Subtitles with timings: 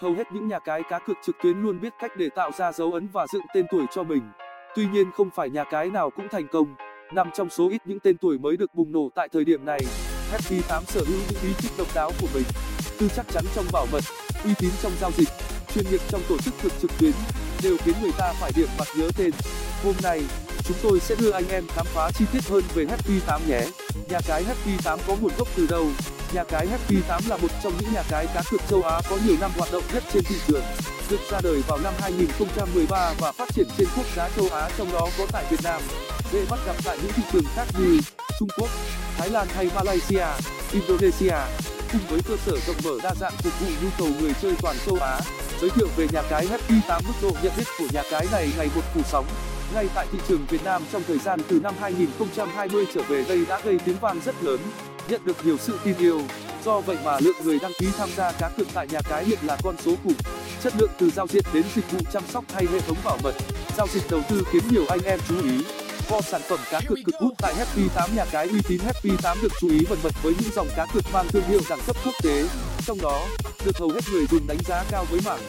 [0.00, 2.72] hầu hết những nhà cái cá cược trực tuyến luôn biết cách để tạo ra
[2.72, 4.22] dấu ấn và dựng tên tuổi cho mình.
[4.74, 6.74] Tuy nhiên không phải nhà cái nào cũng thành công.
[7.14, 9.80] Nằm trong số ít những tên tuổi mới được bùng nổ tại thời điểm này,
[10.30, 12.44] happy 8 sở hữu những bí kíp độc đáo của mình,
[12.98, 14.04] tư chắc chắn trong bảo mật,
[14.44, 15.28] uy tín trong giao dịch,
[15.74, 17.12] chuyên nghiệp trong tổ chức cược trực tuyến,
[17.62, 19.30] đều khiến người ta phải điểm mặt nhớ tên.
[19.84, 20.22] Hôm nay,
[20.64, 23.60] chúng tôi sẽ đưa anh em khám phá chi tiết hơn về happy 8 nhé.
[24.10, 25.86] Nhà cái happy 8 có nguồn gốc từ đâu?
[26.32, 29.16] Nhà cái happy 8 là một trong những nhà cái cá cược châu á có
[29.26, 30.64] nhiều năm hoạt động nhất trên thị trường
[31.10, 34.92] được ra đời vào năm 2013 và phát triển trên quốc gia châu á trong
[34.92, 35.82] đó có tại việt nam.
[36.32, 38.00] Dễ bắt gặp tại những thị trường khác như
[38.38, 38.68] trung quốc
[39.18, 40.26] thái lan hay malaysia
[40.72, 41.36] indonesia.
[41.92, 44.76] Cùng với cơ sở rộng mở đa dạng phục vụ nhu cầu người chơi toàn
[44.86, 45.20] châu á
[45.60, 48.50] giới thiệu về nhà cái happy 8 mức độ nhận biết của nhà cái này
[48.56, 49.26] ngày một phủ sóng.
[49.74, 53.44] Ngay tại thị trường Việt Nam trong thời gian từ năm 2020 trở về đây
[53.48, 54.60] đã gây tiếng vang rất lớn,
[55.08, 56.20] nhận được nhiều sự tin yêu.
[56.64, 59.38] Do vậy mà lượng người đăng ký tham gia cá cược tại nhà cái hiện
[59.42, 60.14] là con số khủng.
[60.62, 63.34] Chất lượng từ giao diện đến dịch vụ chăm sóc hay hệ thống bảo mật,
[63.76, 65.64] giao dịch đầu tư khiến nhiều anh em chú ý.
[66.08, 69.10] Kho sản phẩm cá cược cực hút tại Happy 8 nhà cái uy tín Happy
[69.22, 71.80] 8 được chú ý vần vật với những dòng cá cược mang thương hiệu đẳng
[71.86, 72.44] cấp quốc tế.
[72.86, 73.26] Trong đó,
[73.64, 75.40] được hầu hết người dùng đánh giá cao với mảng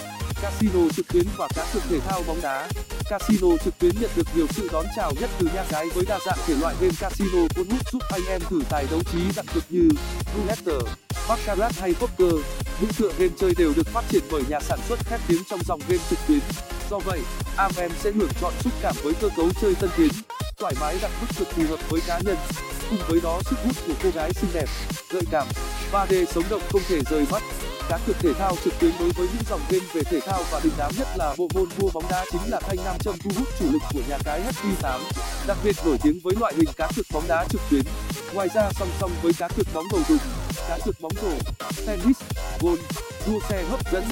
[0.42, 2.70] casino trực tuyến và cá cược thể thao bóng đá
[3.10, 6.20] casino trực tuyến nhận được nhiều sự đón chào nhất từ nhà cái với đa
[6.26, 9.46] dạng thể loại game casino cuốn hút giúp anh em thử tài đấu trí đặc
[9.54, 9.90] cực như
[10.36, 10.92] roulette,
[11.30, 12.46] baccarat hay poker.
[12.82, 15.60] Những tựa game chơi đều được phát triển bởi nhà sản xuất khét tiếng trong
[15.68, 16.40] dòng game trực tuyến.
[16.90, 17.20] Do vậy
[17.58, 20.12] am em sẽ hưởng chọn xúc cảm với cơ cấu chơi tân tiến
[20.60, 22.38] thoải mái đặt mức cực phù hợp với cá nhân.
[22.90, 24.70] Cùng với đó, sức hút của cô gái xinh đẹp,
[25.10, 25.48] gợi cảm
[25.92, 27.44] 3D sống động không thể rời mắt
[27.90, 30.60] cá cược thể thao trực tuyến đối với những dòng game về thể thao và
[30.64, 33.32] đình đám nhất là bộ môn vua bóng đá chính là thanh nam châm thu
[33.38, 35.02] hút chủ lực của nhà cái happy 8
[35.48, 37.82] đặc biệt nổi tiếng với loại hình cá cược bóng đá trực tuyến.
[38.34, 40.22] Ngoài ra, song song với cá cược bóng bầu dục
[40.70, 41.32] cá cược bóng rổ,
[41.86, 42.22] tennis,
[42.60, 42.78] golf,
[43.28, 44.04] đua xe hấp dẫn,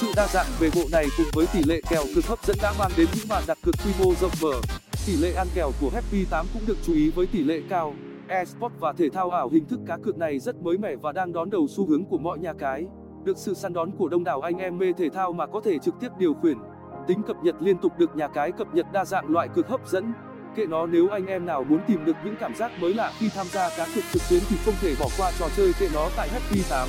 [0.00, 2.72] sự đa dạng về bộ này cùng với tỷ lệ kèo cực hấp dẫn đã
[2.78, 4.60] mang đến những màn đặt cược quy mô rộng mở.
[5.06, 7.94] Tỷ lệ ăn kèo của happy 8 cũng được chú ý với tỷ lệ cao.
[8.28, 11.32] Esports và thể thao ảo hình thức cá cược này rất mới mẻ và đang
[11.32, 12.86] đón đầu xu hướng của mọi nhà cái
[13.24, 15.78] được sự săn đón của đông đảo anh em mê thể thao mà có thể
[15.78, 16.58] trực tiếp điều khiển.
[17.06, 19.88] Tính cập nhật liên tục được nhà cái cập nhật đa dạng loại cực hấp
[19.88, 20.12] dẫn.
[20.56, 23.28] Kệ nó nếu anh em nào muốn tìm được những cảm giác mới lạ khi
[23.34, 26.08] tham gia cá cược trực tuyến thì không thể bỏ qua trò chơi kệ nó
[26.16, 26.88] tại happy 8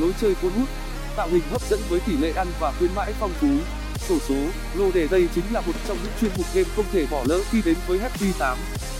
[0.00, 0.68] lối chơi cuốn hút,
[1.16, 3.48] tạo hình hấp dẫn với tỷ lệ ăn và khuyến mãi phong phú.
[3.94, 4.34] Sổ số,
[4.78, 7.40] lô đề đây chính là một trong những chuyên mục game không thể bỏ lỡ
[7.50, 8.58] khi đến với happy 8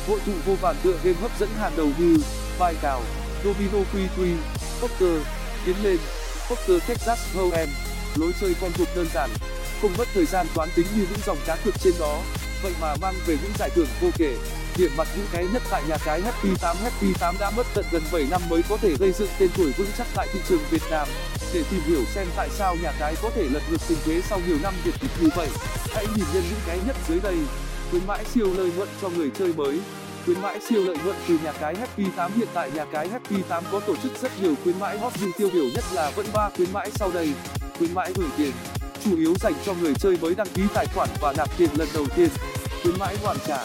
[0.08, 2.16] hội tụ vô vàn tựa game hấp dẫn hàng đầu như
[2.58, 3.00] bài cào,
[3.44, 4.30] domino quy quy,
[4.80, 5.22] poker,
[5.64, 5.98] tiến lên
[6.48, 7.68] poker texas hold'em
[8.16, 9.30] lối chơi con thuộc đơn giản,
[9.82, 12.22] không mất thời gian toán tính như những dòng cá cược trên đó.
[12.62, 14.36] Vậy mà mang về những giải thưởng vô kể,
[14.76, 17.84] điểm mặt những cái nhất tại nhà cái happy 8 happy 8 đã mất tận
[17.92, 20.64] gần 7 năm mới có thể gây dựng tên tuổi vững chắc tại thị trường
[20.70, 21.08] việt nam.
[21.54, 24.40] Để tìm hiểu xem tại sao nhà cái có thể lật ngược tình thế sau
[24.46, 25.48] nhiều năm việt kịch như vậy,
[25.94, 27.36] hãy nhìn nhân những cái nhất dưới đây.
[27.90, 29.80] Khuyến mãi siêu lợi nhuận cho người chơi mới
[30.24, 33.36] khuyến mãi siêu lợi nhuận từ nhà cái happy 8 hiện tại nhà cái happy
[33.48, 36.26] 8 có tổ chức rất nhiều khuyến mãi hot nhưng tiêu biểu nhất là vẫn
[36.32, 37.32] ba khuyến mãi sau đây.
[37.78, 38.52] Khuyến mãi gửi tiền,
[39.04, 41.88] chủ yếu dành cho người chơi mới đăng ký tài khoản và nạp tiền lần
[41.94, 42.28] đầu tiên.
[42.82, 43.58] Khuyến mãi hoàn trả,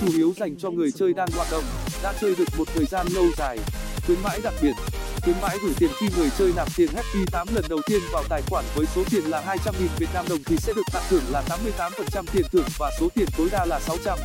[0.00, 1.64] chủ yếu dành cho người chơi đang hoạt động,
[2.02, 3.58] đã chơi được một thời gian lâu dài.
[4.06, 4.74] Khuyến mãi đặc biệt,
[5.22, 8.22] khuyến mãi gửi tiền khi người chơi nạp tiền happy 8 lần đầu tiên vào
[8.28, 11.24] tài khoản với số tiền là 200.000 Việt Nam đồng thì sẽ được tặng thưởng
[11.30, 14.18] là 88% tiền thưởng và số tiền tối đa là 600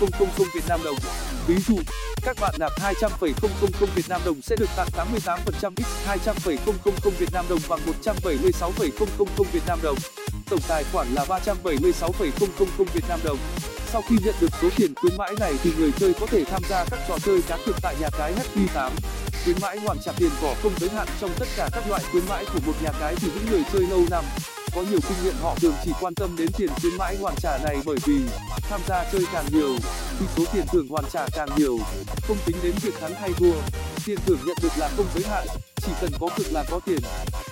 [0.00, 0.10] 000
[0.54, 0.96] Việt Nam đồng.
[1.46, 1.76] Ví dụ,
[2.22, 3.32] các bạn nạp 200,000
[3.94, 6.56] Việt Nam đồng sẽ được tặng 88% x 200,000
[7.18, 8.90] Việt Nam đồng bằng 176,000
[9.52, 9.96] Việt Nam đồng.
[10.50, 12.30] Tổng tài khoản là 376,000
[12.94, 13.38] Việt Nam đồng.
[13.92, 16.62] Sau khi nhận được số tiền khuyến mãi này thì người chơi có thể tham
[16.68, 18.92] gia các trò chơi cá cược tại nhà cái Happy 8.
[19.44, 22.22] Khuyến mãi hoàn trả tiền cỏ không giới hạn trong tất cả các loại khuyến
[22.28, 24.24] mãi của một nhà cái thì những người chơi lâu năm
[24.74, 27.58] có nhiều kinh nghiệm, họ thường chỉ quan tâm đến tiền khuyến mãi hoàn trả
[27.64, 28.20] này bởi vì
[28.62, 29.76] tham gia chơi càng nhiều
[30.18, 31.78] thì số tiền thưởng hoàn trả càng nhiều.
[32.28, 33.52] Không tính đến việc thắng hay thua,
[34.06, 35.46] tiền thưởng nhận được là không giới hạn,
[35.76, 36.98] chỉ cần có cực là có tiền.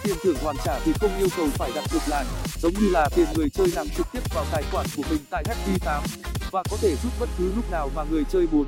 [0.05, 2.25] Tiền thưởng hoàn trả thì không yêu cầu phải đặt cược lại,
[2.63, 5.45] giống như là tiền người chơi nạp trực tiếp vào tài khoản của mình tại
[5.47, 6.03] happy 8
[6.51, 8.67] và có thể rút bất cứ lúc nào mà người chơi muốn.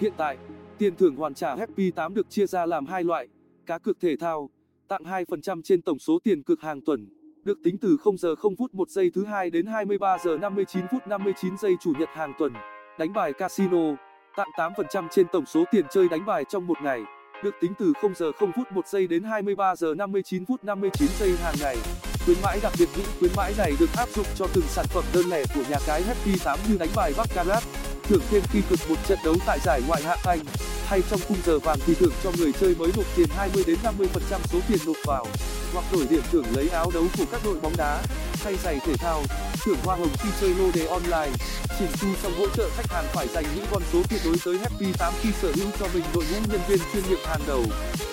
[0.00, 0.36] Hiện tại,
[0.78, 3.28] tiền thưởng hoàn trả happy 8 được chia ra làm hai loại,
[3.66, 4.50] cá cược thể thao,
[4.88, 7.15] tặng 2% trên tổng số tiền cược hàng tuần
[7.46, 10.84] được tính từ 0 giờ 0 phút 1 giây thứ hai đến 23 giờ 59
[10.92, 12.52] phút 59 giây chủ nhật hàng tuần.
[12.98, 13.96] Đánh bài casino,
[14.36, 17.00] tặng 8% trên tổng số tiền chơi đánh bài trong một ngày,
[17.44, 21.08] được tính từ 0 giờ 0 phút 1 giây đến 23 giờ 59 phút 59
[21.18, 21.76] giây hàng ngày.
[22.24, 25.04] Khuyến mãi đặc biệt những khuyến mãi này được áp dụng cho từng sản phẩm
[25.14, 27.62] đơn lẻ của nhà cái Happy 8 như đánh bài baccarat,
[28.02, 30.40] thưởng thêm khi cực một trận đấu tại giải ngoại hạng Anh,
[30.86, 33.76] hay trong khung giờ vàng thì thưởng cho người chơi mới nộp tiền 20 đến
[33.82, 34.06] 50%
[34.44, 35.26] số tiền nộp vào
[35.76, 38.02] hoặc đổi điểm thưởng lấy áo đấu của các đội bóng đá,
[38.44, 39.22] hay giày thể thao.
[39.64, 41.32] Thưởng hoa hồng khi chơi lô đề online.
[41.78, 44.58] Chỉnh chu trong hỗ trợ khách hàng phải dành những con số tuyệt đối tới
[44.58, 44.86] happy
[45.22, 47.64] khi sở hữu cho mình đội ngũ nhân viên chuyên nghiệp hàng đầu.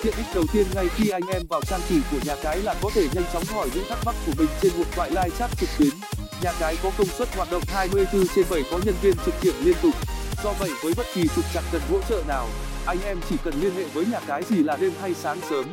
[0.02, 2.74] Tiện ích đầu tiên ngay khi anh em vào trang chủ của nhà cái là
[2.82, 5.50] có thể nhanh chóng hỏi những thắc mắc của mình trên một loại live chat
[5.60, 5.92] trực tuyến.
[6.42, 9.54] Nhà cái có công suất hoạt động 24 trên 7 có nhân viên trực kiểm
[9.64, 9.94] liên tục.
[10.44, 12.48] Do vậy với bất kỳ trục trặc cần hỗ trợ nào,
[12.86, 15.64] anh em chỉ cần liên hệ với nhà cái gì là đêm hay sáng sớm,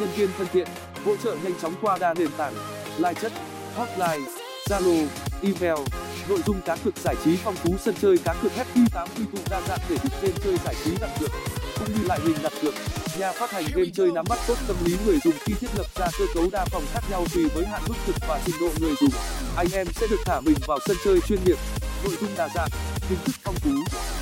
[0.00, 0.68] nhân viên thân thiện
[1.08, 2.54] hỗ trợ nhanh chóng qua đa nền tảng
[2.96, 3.32] live chat
[3.76, 4.30] hotline,
[4.68, 5.06] zalo,
[5.42, 5.86] email,
[6.28, 9.24] nội dung cá cược giải trí phong phú sân chơi cá cược happy 8 quy
[9.32, 11.30] tụ đa dạng để thức game chơi giải trí đặt cược,
[11.78, 12.74] cũng như lại hình đặt cược.
[13.18, 15.86] Nhà phát hành game chơi nắm bắt tốt tâm lý người dùng khi thiết lập
[15.94, 18.68] ra cơ cấu đa phòng khác nhau tùy với hạn mức thực và trình độ
[18.80, 19.10] người dùng.
[19.56, 21.58] Anh em sẽ được thả mình vào sân chơi chuyên nghiệp,
[22.04, 22.68] nội dung đa dạng,
[23.08, 23.70] hình thức phong phú,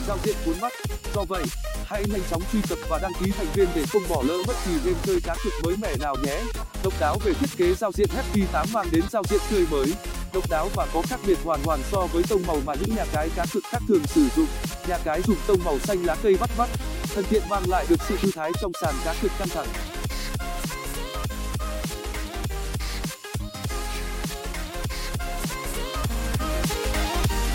[0.08, 0.72] giao diện cuốn mắt.
[1.14, 1.44] Do vậy
[1.86, 4.56] hãy nhanh chóng truy cập và đăng ký thành viên để không bỏ lỡ bất
[4.66, 6.42] kỳ game chơi cá cược mới mẻ nào nhé.
[6.84, 9.94] Độc đáo về thiết kế giao diện happy 8 mang đến giao diện tươi mới.
[10.32, 13.04] Độc đáo và có khác biệt hoàn toàn so với tông màu mà những nhà
[13.12, 14.46] cái cá cược khác thường sử dụng.
[14.88, 16.68] Nhà cái dùng tông màu xanh lá cây bắt mắt
[17.14, 19.68] thân thiện mang lại được sự thư thái trong sàn cá cược căng thẳng.